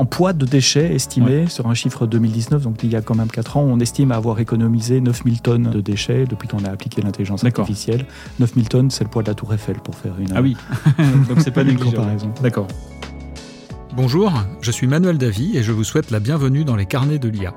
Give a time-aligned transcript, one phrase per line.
[0.00, 3.30] en poids de déchets estimés sur un chiffre 2019, donc il y a quand même
[3.30, 7.44] 4 ans, on estime avoir économisé 9000 tonnes de déchets depuis qu'on a appliqué l'intelligence
[7.44, 8.06] artificielle.
[8.38, 10.32] 9000 tonnes, c'est le poids de la Tour Eiffel pour faire une.
[10.34, 10.56] Ah oui,
[11.28, 11.96] donc c'est pas négligeable.
[11.96, 12.32] comparaison.
[12.42, 12.66] D'accord.
[13.94, 14.32] Bonjour,
[14.62, 17.54] je suis Manuel Davy et je vous souhaite la bienvenue dans les carnets de l'IA.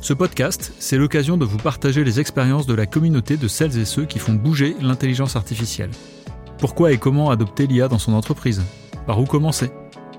[0.00, 3.84] Ce podcast, c'est l'occasion de vous partager les expériences de la communauté de celles et
[3.84, 5.90] ceux qui font bouger l'intelligence artificielle.
[6.58, 8.62] Pourquoi et comment adopter l'IA dans son entreprise?
[9.08, 9.72] Par où commencer?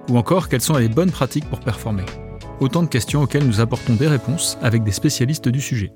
[0.10, 2.06] Ou encore, quelles sont les bonnes pratiques pour performer
[2.60, 5.92] Autant de questions auxquelles nous apportons des réponses avec des spécialistes du sujet.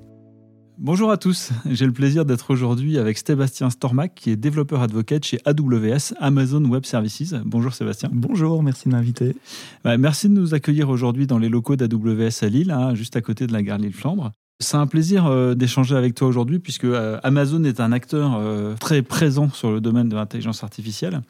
[0.78, 5.24] Bonjour à tous, j'ai le plaisir d'être aujourd'hui avec Sébastien Stormac qui est développeur advocate
[5.24, 7.34] chez AWS, Amazon Web Services.
[7.46, 8.10] Bonjour Sébastien.
[8.12, 9.36] Bonjour, merci de m'inviter.
[9.84, 13.22] Bah, merci de nous accueillir aujourd'hui dans les locaux d'AWS à Lille, hein, juste à
[13.22, 14.32] côté de la gare Lille-Flandre.
[14.58, 18.74] C'est un plaisir euh, d'échanger avec toi aujourd'hui puisque euh, Amazon est un acteur euh,
[18.80, 21.20] très présent sur le domaine de l'intelligence artificielle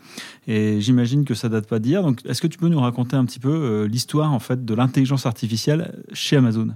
[0.46, 2.04] et j'imagine que ça date pas d'hier.
[2.04, 5.26] Donc, est-ce que tu peux nous raconter un petit peu l'histoire en fait de l'intelligence
[5.26, 6.68] artificielle chez Amazon?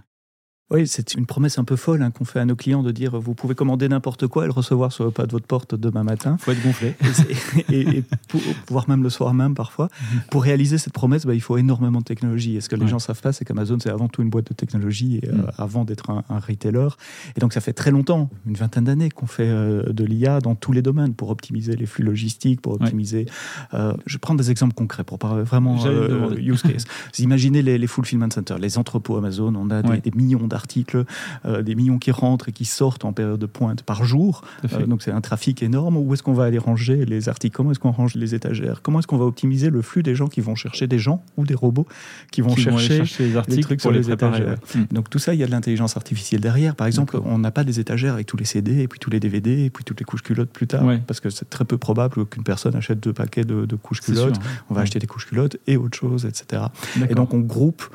[0.70, 3.18] Oui, c'est une promesse un peu folle hein, qu'on fait à nos clients de dire
[3.18, 6.04] vous pouvez commander n'importe quoi et le recevoir sur le pas de votre porte demain
[6.04, 6.36] matin.
[6.38, 6.94] Il faut être gonflé.
[7.70, 9.88] Et, et, pour, voire même le soir même parfois.
[9.88, 10.20] Mhm.
[10.30, 12.56] Pour réaliser cette promesse, bah, il faut énormément de technologie.
[12.56, 14.54] Et ce que les gens savent pas, c'est qu'Amazon, c'est avant tout une boîte de
[14.54, 15.46] technologie euh, mhm.
[15.58, 16.88] avant d'être un, retailer.
[17.36, 20.54] Et donc, ça fait très longtemps, une vingtaine d'années, qu'on fait euh, de l'IA dans
[20.54, 23.26] tous les domaines pour optimiser les flux logistiques, pour optimiser.
[23.74, 25.84] Euh, je prends des exemples concrets pour parler vraiment
[26.36, 26.86] use case.
[27.14, 30.59] Vous imaginez les, les, fulfillment centers, les entrepôts Amazon, on a des, des millions d'articles
[30.60, 31.04] articles,
[31.46, 34.42] euh, des millions qui rentrent et qui sortent en période de pointe par jour.
[34.72, 35.96] Euh, donc c'est un trafic énorme.
[35.96, 37.56] Où est-ce qu'on va aller ranger les articles?
[37.56, 38.82] Comment est-ce qu'on range les étagères?
[38.82, 41.44] Comment est-ce qu'on va optimiser le flux des gens qui vont chercher des gens ou
[41.44, 41.86] des robots
[42.30, 44.58] qui vont, chercher, les articles trucs sur les, étagères?
[44.74, 44.84] hmm.
[44.92, 46.76] Donc tout ça, il y a de l'intelligence artificielle derrière.
[46.76, 49.20] Par exemple, on n'a pas des étagères avec tous les CD et puis tous les
[49.20, 50.84] DVD et puis toutes les couches culottes plus tard.
[51.06, 54.38] Parce que c'est très peu probable qu'une personne achète deux paquets de, couches culottes.
[54.68, 56.62] On va acheter des couches culottes et autre chose, etc.
[57.08, 57.88] Et donc on groupe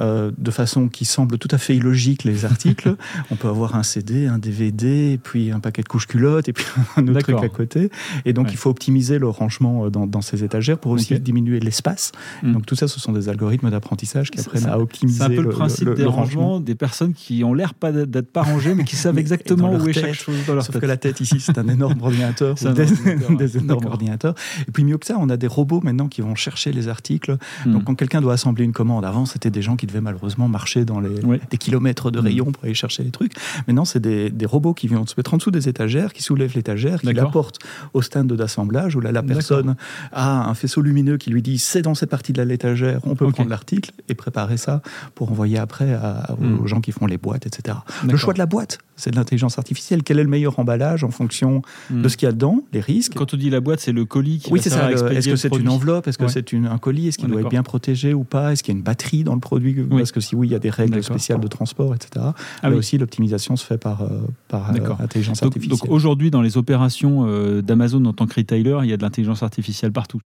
[0.00, 2.96] euh, de façon qui semble tout à fait illogique les articles
[3.30, 6.52] on peut avoir un CD, un DVD, et puis un paquet de couches culottes, et
[6.52, 6.64] puis
[6.96, 7.90] un autre truc à côté.
[8.24, 12.12] Et donc, il faut optimiser le rangement euh, dans, ces étagères pour aussi diminuer l'espace.
[12.42, 12.52] Hmm.
[12.52, 15.18] Donc, tout ça, ce sont des algorithmes d'apprentissage qui apprennent à optimiser.
[15.18, 18.42] C'est un peu le, principe des rangements des personnes qui ont l'air pas d'être pas
[18.42, 21.20] rangées, mais qui savent exactement où est chaque chose dans leur Sauf que la tête
[21.20, 24.34] ici, c'est un énorme ordinateur, des, énormes ordinateurs.
[24.68, 27.36] Et puis, mieux que ça, on a des robots maintenant qui vont chercher les articles.
[27.66, 27.72] Hmm.
[27.72, 30.84] Donc, quand quelqu'un doit assembler une commande, avant, c'était des gens qui devaient malheureusement marcher
[30.84, 31.14] dans les,
[31.50, 32.24] des kilomètres de hmm.
[32.24, 33.32] rayons pour aller chercher les trucs.
[33.66, 37.00] Maintenant, c'est des, robots qui viennent se mettre en dessous des étagères, qui soulèvent l'étagère,
[37.00, 37.58] qui l'apportent
[37.94, 39.76] au stand d'assemblage, où là, la personne
[40.12, 43.30] a un faisceau lumineux qui lui dit c'est dans cette partie de l'étagère, on peut
[43.30, 44.82] prendre l'article et préparer ça
[45.14, 45.96] pour envoyer après
[46.38, 46.66] aux hmm.
[46.66, 47.78] gens qui font les boîtes, etc.
[48.04, 50.02] Le choix de la boîte, c'est de l'intelligence artificielle.
[50.02, 52.08] Quel est le meilleur emballage en fonction de hmm.
[52.08, 54.38] ce qu'il y a dedans, les risques Quand on dit la boîte, c'est le colis
[54.38, 54.90] qui Oui, c'est ça.
[54.90, 57.62] Est-ce que c'est une enveloppe Est-ce que c'est un colis Est-ce qu'il doit être bien
[57.62, 60.34] protégé ou pas Est-ce qu'il y a une batterie dans le produit Parce que si
[60.34, 62.26] oui, il y a des règles spéciales de transport, etc.
[62.62, 64.08] Ah, Là aussi, l'optimisation se fait par, euh,
[64.48, 65.78] par euh, intelligence artificielle.
[65.78, 69.02] Donc aujourd'hui, dans les opérations euh, d'Amazon en tant que retailer, il y a de
[69.02, 70.20] l'intelligence artificielle partout.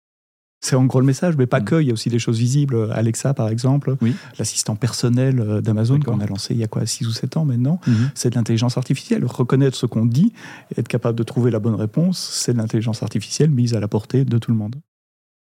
[0.64, 1.64] C'est en gros le message, mais pas mm.
[1.64, 1.80] que.
[1.82, 2.90] Il y a aussi des choses visibles.
[2.92, 3.96] Alexa, par exemple,
[4.38, 7.80] l'assistant personnel d'Amazon qu'on a lancé il y a quoi, 6 ou 7 ans maintenant,
[7.86, 8.10] mm-hmm.
[8.14, 9.24] c'est de l'intelligence artificielle.
[9.24, 10.32] Reconnaître ce qu'on dit
[10.70, 13.88] et être capable de trouver la bonne réponse, c'est de l'intelligence artificielle mise à la
[13.88, 14.76] portée de tout le monde.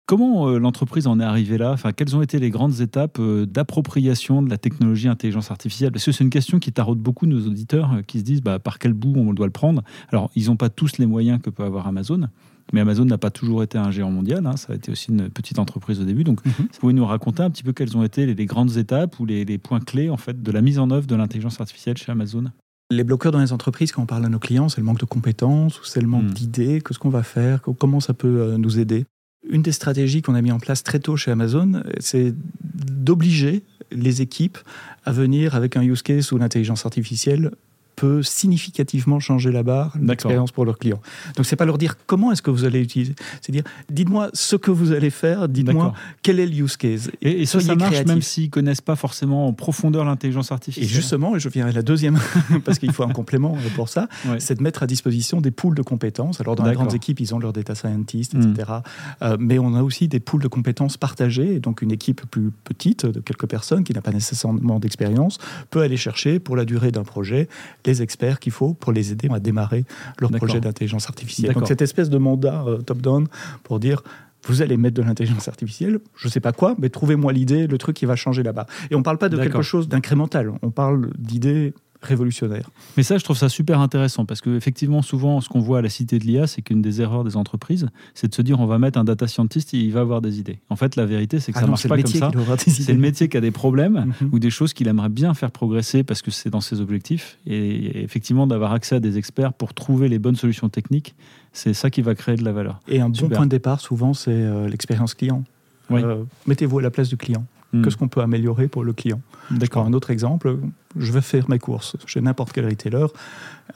[0.06, 1.72] Comment euh, l'entreprise en est arrivée là?
[1.72, 5.92] Enfin, Quelles ont été les grandes étapes euh, d'appropriation de la technologie intelligence artificielle?
[5.92, 8.58] Parce que c'est une question qui taraude beaucoup nos auditeurs euh, qui se disent bah,
[8.58, 9.82] par quel bout on doit le prendre?
[10.10, 12.28] Alors, ils n'ont pas tous les moyens que peut avoir Amazon.
[12.72, 14.56] Mais Amazon n'a pas toujours été un géant mondial, hein.
[14.56, 16.24] ça a été aussi une petite entreprise au début.
[16.24, 16.52] Donc, mhm.
[16.58, 19.58] vous pouvez nous raconter un petit peu quelles ont été les, grandes étapes ou les,
[19.58, 22.44] points clés en fait de la mise en œuvre de l'intelligence artificielle chez Amazon?
[22.90, 25.06] Les bloqueurs dans les entreprises, quand on parle à nos clients, c'est le manque de
[25.06, 26.34] compétences ou c'est le manque hmm.
[26.34, 26.80] d'idées?
[26.80, 27.62] Qu'est-ce qu'on va faire?
[27.62, 29.06] Comment ça peut nous aider?
[29.48, 34.22] Une des stratégies qu'on a mis en place très tôt chez Amazon, c'est d'obliger les
[34.22, 34.58] équipes
[35.04, 37.50] à venir avec un use case ou l'intelligence artificielle
[37.96, 41.00] peut significativement changer la barre d'expérience pour leurs clients.
[41.36, 44.56] Donc c'est pas leur dire comment est-ce que vous allez utiliser, c'est dire dites-moi ce
[44.56, 47.10] que vous allez faire, dites-moi quel est le use case.
[47.20, 50.84] Et, ça, ça marche même s'ils connaissent pas forcément en profondeur l'intelligence artificielle.
[50.84, 52.18] Et justement, et je viens à la deuxième,
[52.64, 54.08] parce qu'il faut un complément pour ça,
[54.38, 56.40] c'est de mettre à disposition des pools de compétences.
[56.40, 58.52] Alors dans les grandes équipes, ils ont leurs data scientists, etc.
[58.68, 59.24] Hmm.
[59.24, 63.06] Euh, mais on a aussi des pools de compétences partagées, donc une équipe plus petite
[63.06, 65.38] de quelques personnes qui n'a pas nécessairement d'expérience
[65.70, 67.48] peut aller chercher pour la durée d'un projet
[67.86, 69.84] les experts qu'il faut pour les aider à démarrer
[70.20, 71.52] leur projet d'intelligence artificielle.
[71.54, 73.28] Donc cette espèce de mandat euh, top-down
[73.62, 74.02] pour dire
[74.46, 77.78] vous allez mettre de l'intelligence artificielle, je ne sais pas quoi, mais trouvez-moi l'idée, le
[77.78, 78.66] truc qui va changer là-bas.
[78.90, 82.70] Et on ne parle pas de quelque chose d'incrémental, on parle d'idées révolutionnaire.
[82.96, 85.88] Mais ça, je trouve ça super intéressant parce qu'effectivement, souvent, ce qu'on voit à la
[85.88, 88.78] cité de l'IA, c'est qu'une des erreurs des entreprises, c'est de se dire on va
[88.78, 90.58] mettre un data scientist et il va avoir des idées.
[90.70, 92.30] En fait, la vérité, c'est que Ah ça non, marche pas comme ça.
[92.58, 94.30] C'est le métier qui a des problèmes Mhm.
[94.32, 97.38] ou des choses qu'il aimerait bien faire progresser parce que c'est dans ses objectifs.
[97.46, 101.14] Et effectivement, d'avoir accès à des experts pour trouver les bonnes solutions techniques,
[101.52, 102.80] c'est ça qui va créer de la valeur.
[102.88, 105.44] Et un bon point de départ, souvent, c'est euh, l'expérience client.
[105.90, 106.02] Oui.
[106.02, 107.44] Euh, Mettez-vous à la place du client.
[107.72, 107.82] Hmm.
[107.82, 109.20] Qu'est-ce qu'on peut améliorer pour le client?
[109.50, 109.86] D'accord.
[109.86, 110.58] un autre exemple.
[110.96, 113.06] Je vais faire mes courses chez n'importe quel retailer.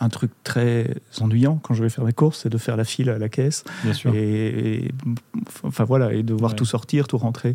[0.01, 3.09] Un truc très ennuyant quand je vais faire mes courses, c'est de faire la file
[3.09, 4.15] à la caisse Bien sûr.
[4.15, 4.49] et,
[4.85, 4.91] et-
[5.63, 6.57] enfin voilà et de voir Ouais.
[6.57, 7.55] tout sortir, tout rentrer.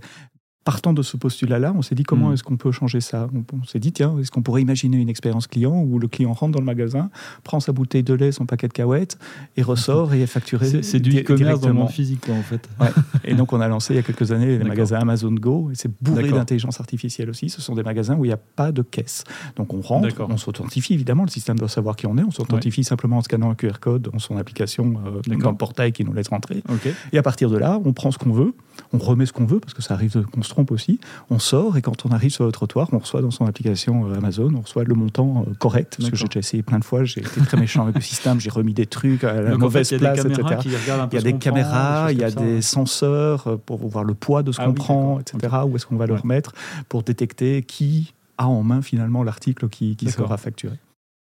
[0.64, 2.34] Partant de ce postulat-là, on s'est dit comment Mm.
[2.34, 5.10] est-ce qu'on peut changer ça On, on s'est dit tiens, est-ce qu'on pourrait imaginer une
[5.10, 7.10] expérience client où le client rentre dans le magasin,
[7.44, 9.18] prend sa bouteille de lait, son paquet de cacahuètes
[9.58, 10.84] et ressort et est facturé.
[10.84, 12.70] C'est du e-commerce dans le physique, quoi, en fait.
[13.24, 15.70] Et donc, on a lancé il y a quelques années les magasins Amazon Go.
[15.72, 17.50] Et c'est bourré d'intelligence artificielle aussi.
[17.50, 19.24] Ce sont des magasins où il n'y a pas de caisse.
[19.56, 21.24] Donc, on rentre, on s'authentifie évidemment.
[21.24, 22.24] Le système doit savoir qui on est.
[22.24, 25.92] On s'authentifie simplement en scannant un QR code dans son application, euh, dans le portail
[25.92, 26.62] qui nous laisse rentrer.
[27.14, 28.54] Et à partir de là, on prend ce qu'on veut,
[28.94, 31.00] on remet ce qu'on veut, parce que ça arrive qu'on se trompe aussi.
[31.30, 34.16] On sort et quand on arrive sur le trottoir, on reçoit dans son application euh,
[34.16, 35.96] Amazon, on reçoit le montant euh, correct.
[35.98, 38.40] Parce que j'ai déjà essayé plein de fois, j'ai été très méchant avec le système,
[38.40, 40.34] j'ai remis des trucs à la Donc, en mauvaise fait, il y a place, des
[40.34, 40.68] caméras etc.
[41.12, 42.70] Il y a des prend, caméras, des il y a des ça.
[42.70, 45.56] senseurs euh, pour voir le poids de ce Ah qu'on oui, prend, etc.
[45.68, 46.54] Où est-ce qu'on va le remettre
[46.90, 50.76] pour détecter qui a en main finalement l'article qui, sera facturé.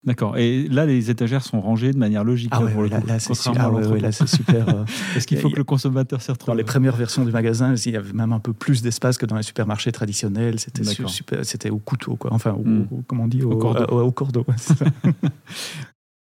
[0.04, 0.36] D'accord.
[0.36, 2.48] Et là, les étagères sont rangées de manière logique.
[2.52, 3.94] Ah ouais, pour là, c'est su- contrairement à ah ouais, l'entrepôt.
[3.94, 4.68] ouais, là, c'est super.
[4.68, 4.84] euh,
[5.16, 7.92] Est-ce qu'il faut que le consommateur s'y retrouve Dans les premières versions du magasin, il
[7.92, 10.58] y avait même un peu plus d'espace que dans les supermarchés traditionnels.
[10.58, 12.32] C'était super, c'était au couteau, quoi.
[12.32, 12.86] Enfin, au, Hmm.
[12.90, 13.82] au- comment on dit, au, Au cordeau.
[13.82, 14.54] euh, ouais, au cordeau, ouais.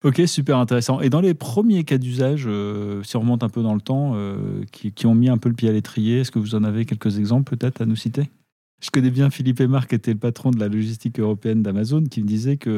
[0.04, 1.02] Ok, super intéressant.
[1.02, 4.16] Et dans les premiers cas d'usage, euh, si on remonte un peu dans le temps,
[4.72, 6.86] qui, qui ont mis un peu le pied à l'étrier, est-ce que vous en avez
[6.86, 8.30] quelques exemples peut-être à nous citer?
[8.82, 12.22] Je connais bien Philippe Aymar, qui était le patron de la logistique européenne d'Amazon, qui
[12.22, 12.70] me disait que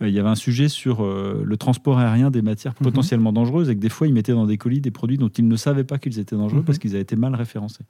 [0.00, 2.84] euh, il y avait un sujet sur euh, le transport aérien des matières Mhm.
[2.84, 5.46] potentiellement dangereuses et que des fois ils mettaient dans des colis des produits dont ils
[5.46, 6.64] ne savaient pas qu'ils étaient dangereux Mhm.
[6.64, 7.84] parce qu'ils avaient été mal référencés.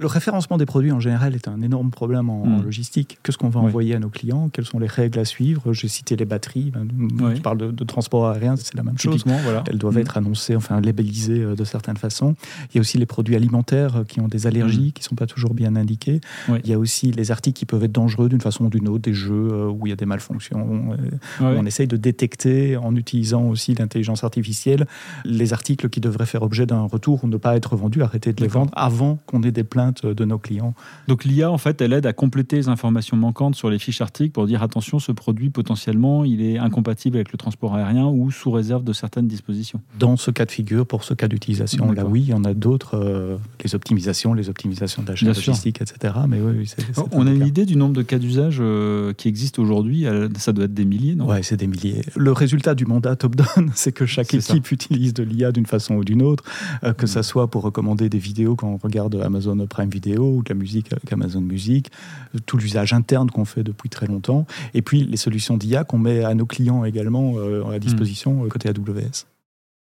[0.00, 2.62] Le référencement des produits en général est un énorme problème en, Hmm.
[2.64, 3.18] logistique.
[3.22, 3.66] Qu'est-ce qu'on va Oui.
[3.66, 4.48] envoyer à nos clients?
[4.50, 5.74] Quelles sont les règles à suivre?
[5.74, 6.70] J'ai cité les batteries.
[6.70, 6.88] Ben,
[7.20, 7.36] Oui.
[7.36, 9.24] Je parle de, de transport aérien, c'est la même chose.
[9.26, 9.62] Voilà.
[9.68, 10.00] Elles doivent Mhm.
[10.00, 12.34] être annoncées, enfin labellisées euh, de certaines façons.
[12.72, 15.14] Il y a aussi les produits alimentaires euh, qui ont des allergies, qui ne sont
[15.16, 16.22] pas toujours bien indiqués.
[16.48, 16.60] Oui.
[16.64, 19.02] Il y a aussi les articles qui peuvent être dangereux d'une façon ou d'une autre,
[19.02, 20.96] des jeux euh, où il y a des malfonctions.
[21.40, 24.86] On essaye de détecter, en utilisant aussi l'intelligence artificielle,
[25.26, 28.40] les articles qui devraient faire objet d'un retour ou ne pas être vendus, arrêter de
[28.40, 30.74] les vendre avant qu'on ait des plaintes de nos clients.
[31.08, 34.30] Donc l'IA, en fait, elle aide à compléter les informations manquantes sur les fiches articles
[34.32, 38.50] pour dire attention, ce produit potentiellement, il est incompatible avec le transport aérien ou sous
[38.50, 39.80] réserve de certaines dispositions.
[39.98, 42.54] Dans ce cas de figure, pour ce cas d'utilisation, là oui, il y en a
[42.54, 45.50] d'autres, euh, les optimisations, les optimisations d'achat sûr.
[45.52, 46.14] logistique, etc.
[46.28, 49.62] Mais oui, oui, On a une idée du nombre de cas d'usage euh, qui existent
[49.62, 51.26] aujourd'hui Euh, Ça doit être des milliers, non?
[51.26, 52.02] Ouais, c'est des milliers.
[52.16, 54.36] Le résultat du mandat top-down, c'est que chaque ça.
[54.38, 56.44] équipe utilise de l'IA d'une façon ou d'une autre,
[56.84, 57.08] euh, que Mm.
[57.08, 60.54] ça soit pour recommander des vidéos quand on regarde Amazon Prime Video ou de la
[60.54, 61.90] musique avec Amazon Music,
[62.34, 65.98] euh, tout l'usage interne qu'on fait depuis très longtemps, et puis les solutions d'IA qu'on
[65.98, 69.26] met à nos clients également euh, à disposition euh, côté AWS.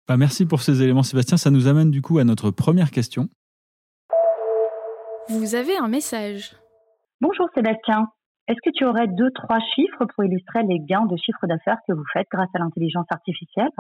[0.09, 1.37] Bah, Merci pour ces éléments, Sébastien.
[1.37, 3.29] Ça nous amène du coup à notre première question.
[5.29, 6.57] Vous avez un message.
[7.21, 8.09] Bonjour Sébastien.
[8.49, 11.93] Est-ce que tu aurais deux, trois chiffres pour illustrer les gains de chiffre d'affaires que
[11.93, 13.71] vous faites grâce à l'intelligence artificielle?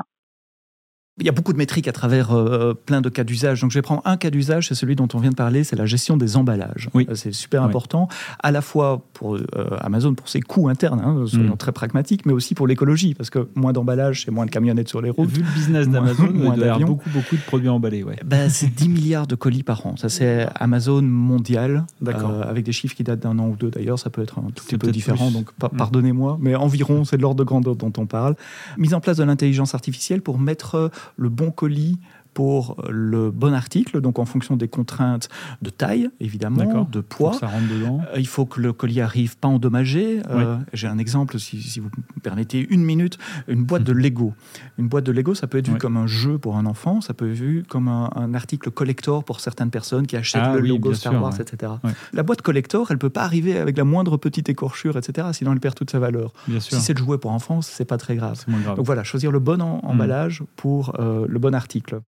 [1.21, 3.61] Il y a beaucoup de métriques à travers euh, plein de cas d'usage.
[3.61, 5.77] Donc, je vais prendre un cas d'usage, c'est celui dont on vient de parler, c'est
[5.77, 6.89] la gestion des emballages.
[6.95, 7.07] Oui.
[7.11, 7.69] Euh, C'est super Oui.
[7.69, 8.09] important,
[8.43, 9.45] à la fois pour euh,
[9.81, 11.57] Amazon, pour ses coûts internes, hein, soyons Mm.
[11.59, 15.03] très pragmatiques, mais aussi pour l'écologie, parce que moins d'emballage, c'est moins de camionnettes sur
[15.03, 15.29] les routes.
[15.31, 16.87] Vu le business Moins- d'Amazon, il doit y avoir d'avions.
[16.87, 18.03] beaucoup, beaucoup de produits emballés.
[18.03, 18.17] Ouais.
[18.25, 19.97] Ben, c'est 10 milliards de colis par an.
[19.97, 23.99] Ça, c'est Amazon mondial, euh, avec des chiffres qui datent d'un an ou deux d'ailleurs.
[23.99, 25.35] Ça peut être un tout petit peu différent, plus.
[25.35, 25.77] donc Mm.
[25.77, 28.35] pardonnez-moi, mais environ, c'est de l'ordre de grandeur dont on parle.
[28.79, 31.99] Mise en place de l'intelligence artificielle pour mettre le bon colis
[32.35, 35.29] pour le bon article, donc en fonction des contraintes
[35.63, 37.39] de taille, évidemment, de poids.
[37.43, 40.23] Euh, Il faut que le colis arrive pas endommagé.
[40.31, 43.19] Euh, J'ai un exemple, si, si vous me permettez une minute.
[43.49, 44.33] Une boîte de Lego.
[44.79, 45.79] Une boîte de Lego, ça peut être vu Mhm.
[45.81, 49.25] Comme un jeu pour un enfant, ça peut être vu comme un, un article collector
[49.25, 51.41] pour certaines personnes qui achètent Ah le oui, logo Star sûr, Wars, ouais.
[51.43, 51.73] etc.
[51.85, 51.93] Ouais.
[52.13, 55.29] La boîte collector, elle peut pas arriver avec la moindre petite écorchure, etc.
[55.33, 56.33] Sinon, elle perd toute sa valeur.
[56.49, 56.61] Bien.
[56.61, 58.45] Si c'est le jouet pour enfants, c'est pas très grave.
[58.77, 59.91] Donc voilà, choisir le bon en- Mhm.
[59.91, 62.01] emballage pour euh, le bon article.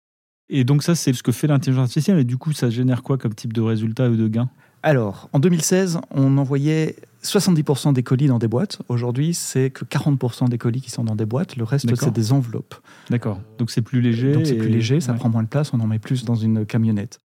[0.48, 2.18] Et donc ça, c'est ce que fait l'intelligence artificielle.
[2.18, 4.50] Et du coup, ça génère quoi comme type de résultat ou de gain?
[4.82, 8.82] Alors, en 2016, on envoyait 70% des colis dans des boîtes.
[8.88, 11.56] Aujourd'hui, c'est que 40% des colis qui sont dans des boîtes.
[11.56, 12.74] Le reste, c'est des enveloppes.
[13.08, 13.40] D'accord.
[13.58, 14.32] Donc c'est plus léger.
[14.32, 15.18] Donc, c'est plus et- léger, ça ouais.
[15.18, 17.20] prend moins de place, on en met plus dans une camionnette.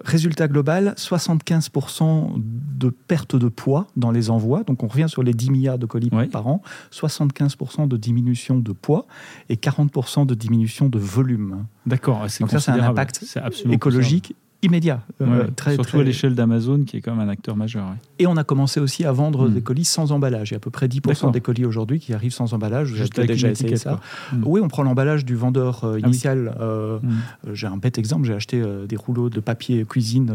[0.00, 4.64] Résultat global, 75% de perte de poids dans les envois.
[4.64, 6.62] Donc on revient sur les 10 milliards de colis par an.
[6.90, 9.06] 75% de diminution de poids
[9.48, 11.66] et 40% de diminution de volume.
[11.86, 12.26] D'accord.
[12.40, 13.24] Donc ça, c'est un impact
[13.70, 14.34] écologique
[14.64, 15.02] immédiat.
[15.20, 17.94] Euh, très, surtout à l'échelle d'Amazon, qui est quand même un acteur majeur.
[18.18, 19.54] Et on a commencé aussi à vendre hmm.
[19.54, 20.50] des colis sans emballage.
[20.50, 22.94] Il y a à peu près 10% des colis aujourd'hui qui arrivent sans emballage.
[22.94, 24.00] J'ai déjà essayé ça.
[24.32, 24.42] Hmm.
[24.44, 26.56] Oui, on prend l'emballage du vendeur euh, ah initial.
[26.60, 27.52] Euh, hmm.
[27.52, 28.26] J'ai un bête exemple.
[28.26, 30.32] J'ai acheté des rouleaux de papier cuisine,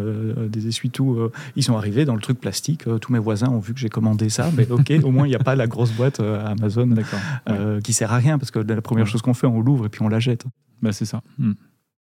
[0.50, 1.30] des essuie-tout.
[1.56, 2.84] ils sont arrivés dans le truc plastique.
[3.02, 4.50] tous mes voisins ont vu que j'ai commandé ça.
[4.56, 6.94] Mais ok, au moins, il n'y a pas la grosse boîte Amazon
[7.84, 10.02] qui sert à rien parce que la première chose qu'on fait, on l'ouvre et puis
[10.04, 10.46] on la jette.
[10.82, 11.22] Bah, c'est ça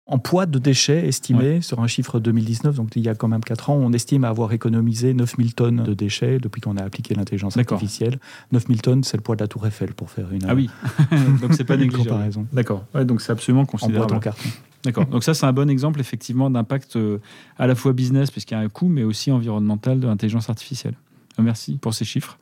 [0.05, 3.43] en poids de déchets estimés sur un chiffre 2019, donc il y a quand même
[3.43, 7.57] 4 ans, on estime avoir économisé 9000 tonnes de déchets depuis qu'on a appliqué l'intelligence
[7.57, 8.19] artificielle.
[8.51, 10.43] 9000 tonnes, c'est le poids de la Tour Eiffel pour faire une.
[10.47, 10.69] Ah oui,
[11.41, 12.09] donc c'est pas négligeable.
[12.09, 12.45] comparaison.
[12.51, 14.05] D'accord, ouais, donc c'est absolument considérable.
[14.05, 14.49] En boîte en carton.
[14.83, 17.19] D'accord, donc ça c'est un bon exemple effectivement d'impact euh,
[17.57, 20.95] à la fois business, puisqu'il y a un coût, mais aussi environnemental de l'intelligence artificielle.
[21.39, 22.37] Euh, merci pour ces chiffres.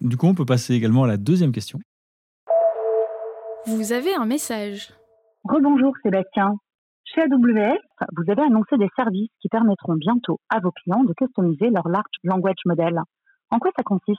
[0.00, 1.78] Du coup, on peut passer également à la deuxième question.
[3.66, 4.92] Vous avez un message.
[5.44, 6.58] Rebonjour Sébastien.
[7.14, 7.78] Chez AWS,
[8.16, 12.02] vous avez annoncé des services qui permettront bientôt à vos clients de customiser leur large
[12.24, 13.00] language model.
[13.52, 14.18] En quoi ça consiste?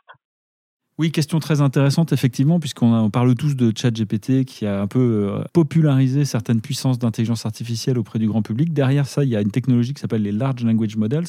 [0.98, 5.00] Oui, question très intéressante, effectivement, puisqu'on parle tous de ChatGPT qui a un peu
[5.30, 8.72] euh, popularisé certaines puissances d'intelligence artificielle auprès du grand public.
[8.72, 11.26] Derrière ça, il y a une technologie qui s'appelle les Large Language Models.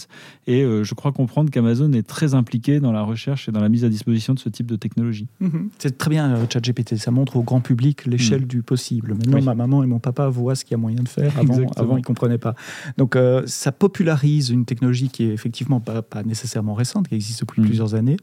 [0.47, 3.69] Et euh, je crois comprendre qu'Amazon est très impliqué dans la recherche et dans la
[3.69, 5.27] mise à disposition de ce type de technologie.
[5.41, 5.71] Mhm.
[5.79, 6.97] C'est très bien, euh, ChatGPT.
[6.97, 8.47] Ça montre au grand public l'échelle mhm.
[8.47, 9.15] du possible.
[9.15, 11.37] Maintenant, ma maman et mon papa voient ce qu'il y a moyen de faire.
[11.37, 12.55] Avant, avant ils ne comprenaient pas.
[12.99, 17.63] Donc, ça popularise une technologie qui est effectivement pas, pas nécessairement récente, qui existe depuis
[17.63, 17.67] mhm.
[17.67, 18.17] plusieurs années.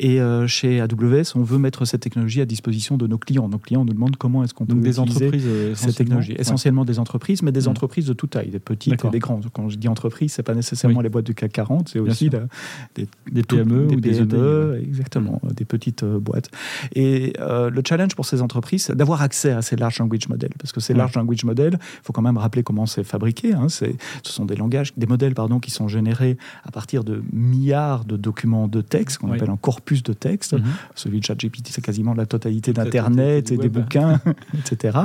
[0.00, 3.48] Et chez AWS, on veut mettre cette technologie à disposition de nos clients.
[3.48, 6.34] Nos clients nous demandent comment est-ce qu'on peut des entreprises euh, cette technologie.
[6.38, 7.68] Essentiellement des entreprises, mais des mm.
[7.68, 9.46] entreprises de toute taille, des petites et des grandes.
[9.52, 13.42] Quand je dis entreprise, c'est pas nécessairement les boîtes du CAC 40, c'est aussi des,
[13.42, 15.52] PME des ou des PME, exactement, mm.
[15.52, 16.50] des petites euh, boîtes.
[16.94, 20.52] Et euh, le challenge pour ces entreprises, c'est d'avoir accès à ces large language models,
[20.58, 23.54] parce que ces large language models, il faut quand même rappeler comment c'est fabriqué.
[23.54, 23.68] Hein.
[23.68, 23.86] ce
[24.22, 28.68] sont des langages, des modèles pardon, qui sont générés à partir de milliards de documents
[28.68, 30.54] de texte, qu'on appelle un corpus de texte.
[30.54, 30.62] Mm-hmm.
[30.94, 34.20] Celui de ChatGPT, c'est quasiment la totalité d'Internet et des bouquins,
[34.58, 34.98] etc.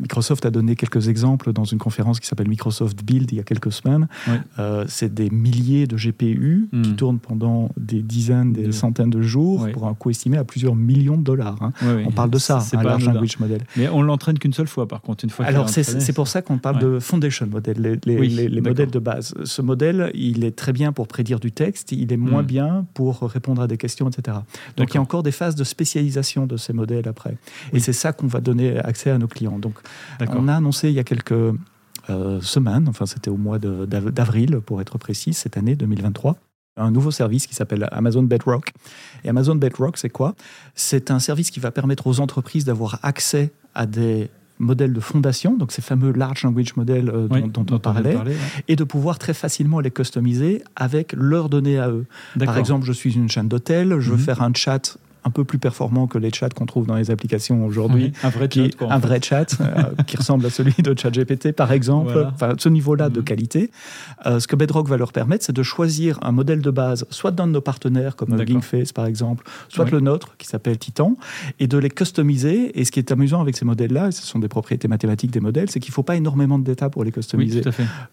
[0.00, 3.44] Microsoft a donné quelques exemples dans une conférence qui s'appelle Microsoft Build il y a
[3.44, 4.08] quelques semaines.
[4.58, 6.96] Euh, c'est des milliers de GPU qui hmm.
[6.96, 11.16] tournent pendant des dizaines, des centaines de jours pour un coût estimé à plusieurs millions
[11.16, 11.56] de dollars.
[11.60, 11.72] Hein.
[12.06, 13.62] On parle de ça, un large language model.
[13.76, 15.44] Mais on l'entraîne qu'une seule fois, par contre, une fois.
[15.46, 19.34] Alors c'est pour ça qu'on parle de foundation model, les, les, modèles de base.
[19.44, 22.46] Ce modèle, il est très bien pour prédire du texte, il est moins hmm.
[22.46, 24.38] bien pour répondre à des questions, etc.
[24.76, 27.36] Donc il y a encore des phases de spécialisation de ces modèles après.
[27.72, 29.58] Et c'est ça qu'on va donner accès à nos clients.
[29.58, 29.74] Donc,
[30.20, 31.32] on a annoncé il y a quelques
[32.08, 36.36] euh, semaines, enfin c'était au mois d'avril pour être précis, cette année 2023,
[36.76, 38.70] un nouveau service qui s'appelle Amazon Bedrock.
[39.24, 40.36] Et Amazon Bedrock, c'est quoi?
[40.76, 45.56] C'est un service qui va permettre aux entreprises d'avoir accès à des modèles de fondation,
[45.56, 48.16] donc ces fameux large language models euh, dont, on parlait,
[48.68, 52.06] et de pouvoir très facilement les customiser avec leurs données à eux.
[52.38, 54.22] Par exemple, je suis une chaîne d'hôtel, je veux mhm.
[54.22, 57.64] faire un chat un peu plus performant que les chats qu'on trouve dans les applications
[57.64, 58.12] aujourd'hui.
[58.22, 58.68] un vrai chat.
[58.88, 62.28] un vrai chat euh, qui ressemble à celui de ChatGPT, par exemple.
[62.34, 63.24] Enfin, ce niveau-là de mhm.
[63.24, 63.70] qualité.
[64.26, 67.30] Euh, ce que Bedrock va leur permettre, c'est de choisir un modèle de base, soit
[67.30, 71.16] d'un de nos partenaires, comme Gingface, par exemple, soit le nôtre, qui s'appelle Titan,
[71.58, 72.78] et de les customiser.
[72.78, 75.40] Et ce qui est amusant avec ces modèles-là, et ce sont des propriétés mathématiques des
[75.40, 77.62] modèles, c'est qu'il ne faut pas énormément de data pour les customiser.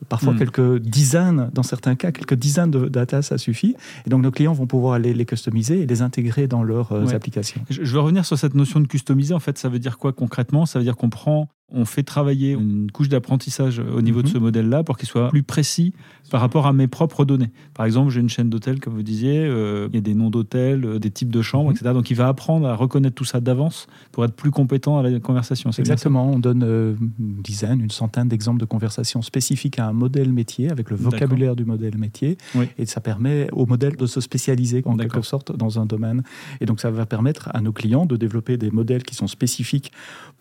[0.09, 0.39] Parfois, mhm.
[0.39, 3.75] quelques dizaines, dans certains cas, quelques dizaines de data, ça suffit.
[4.05, 7.61] Et donc, nos clients vont pouvoir aller les customiser et les intégrer dans leur applications.
[7.69, 9.33] Je, veux revenir sur cette notion de customiser.
[9.33, 10.65] En fait, ça veut dire quoi concrètement?
[10.65, 14.33] Ça veut dire qu'on prend on fait travailler une couche d'apprentissage au niveau de mhm.
[14.33, 15.93] ce modèle-là pour qu'il soit plus précis
[16.29, 17.51] par rapport à mes propres données.
[17.73, 20.29] Par exemple, j'ai une chaîne d'hôtels, comme vous disiez, euh, il y a des noms
[20.29, 21.75] d'hôtels, euh, des types de chambres, mhm.
[21.75, 21.93] etc.
[21.93, 25.19] Donc il va apprendre à reconnaître tout ça d'avance pour être plus compétent à la
[25.19, 25.69] conversation.
[25.71, 30.31] Exactement, on donne euh, une dizaine, une centaine d'exemples de conversations spécifiques à un modèle
[30.31, 32.37] métier, avec le vocabulaire du modèle métier,
[32.77, 36.23] et ça permet au modèle de se spécialiser en quelque sorte dans un domaine.
[36.61, 39.91] Et donc ça va permettre à nos clients de développer des modèles qui sont spécifiques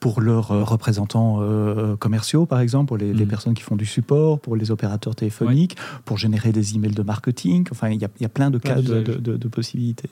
[0.01, 3.27] pour leurs représentants euh, commerciaux, par exemple, pour les, mm.
[3.27, 7.67] personnes qui font du support, pour les opérateurs téléphoniques, pour générer des emails de marketing.
[7.71, 10.11] Enfin, il y, a plein de cas de, possibilités.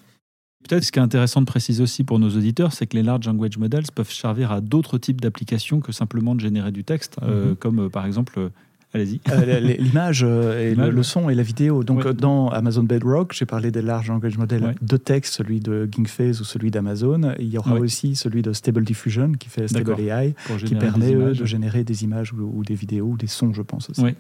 [0.66, 3.26] Peut-être ce qui est intéressant de préciser aussi pour nos auditeurs, c'est que les large
[3.26, 7.52] language models peuvent servir à d'autres types d'applications que simplement de générer du texte, euh,
[7.52, 7.56] mm-hmm.
[7.56, 8.50] comme euh, par exemple
[8.94, 9.20] allez-y.
[9.30, 11.84] Euh, l'image et le, son et la vidéo.
[11.84, 16.40] Donc dans Amazon Bedrock, j'ai parlé des large language models de texte, celui de GingFace
[16.40, 17.34] ou celui d'Amazon.
[17.38, 20.34] Il y aura aussi celui de Stable Diffusion qui fait Stable AI,
[20.64, 24.02] qui permet de générer des images ou, des vidéos ou des sons, je pense aussi.
[24.02, 24.14] Oui.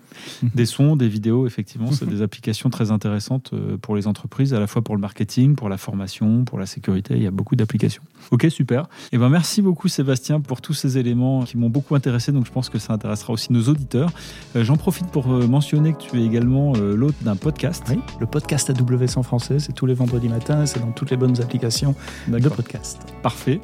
[0.54, 4.66] des sons, des vidéos, effectivement, c'est des applications très intéressantes pour les entreprises, à la
[4.66, 7.14] fois pour le marketing, pour la formation, pour la sécurité.
[7.16, 8.02] Il y a beaucoup d'applications.
[8.30, 8.82] Ok, super.
[8.84, 12.32] Et eh ben merci beaucoup Sébastien pour tous ces éléments qui m'ont beaucoup intéressé.
[12.32, 14.10] Donc je pense que ça intéressera aussi nos auditeurs.
[14.56, 17.84] Euh, j'en profite pour euh, mentionner que tu es également euh, l'hôte d'un podcast.
[17.88, 21.16] Oui, le podcast AWS en français, c'est tous les vendredis matins, c'est dans toutes les
[21.16, 21.94] bonnes applications
[22.28, 23.00] de podcast.
[23.22, 23.60] Parfait.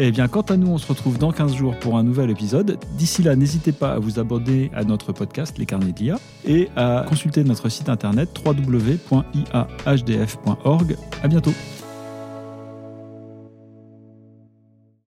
[0.00, 2.78] Eh bien, quant à nous, on se retrouve dans 15 jours pour un nouvel épisode.
[2.96, 7.04] D'ici là, n'hésitez pas à vous abonner à notre podcast Les Carnets d'IA et à
[7.08, 9.26] consulter notre site internet www.iahdf.org.
[11.20, 11.52] À bientôt.